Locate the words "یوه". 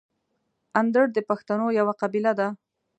1.79-1.93